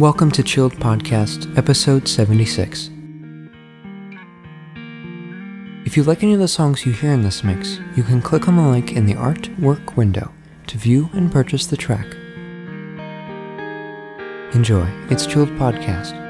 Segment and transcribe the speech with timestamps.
[0.00, 2.88] Welcome to Chilled Podcast, episode 76.
[5.84, 8.48] If you like any of the songs you hear in this mix, you can click
[8.48, 10.32] on the link in the artwork window
[10.68, 12.06] to view and purchase the track.
[14.54, 14.88] Enjoy.
[15.10, 16.29] It's Chilled Podcast.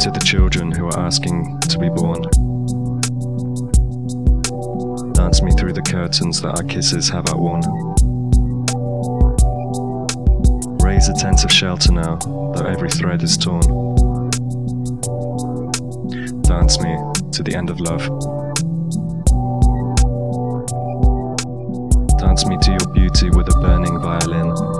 [0.00, 2.22] To the children who are asking to be born.
[5.12, 7.60] Dance me through the curtains that our kisses have outworn.
[10.82, 13.60] Raise a tent of shelter now, though every thread is torn.
[16.48, 16.96] Dance me
[17.32, 18.00] to the end of love.
[22.18, 24.79] Dance me to your beauty with a burning violin.